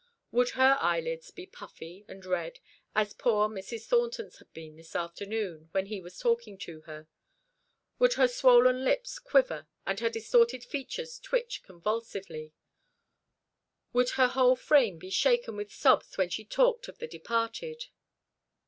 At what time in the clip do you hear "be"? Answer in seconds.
1.29-1.45, 14.97-15.11